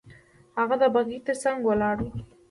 [0.57, 2.11] هغه د بګۍ تر څنګ ولاړ وو.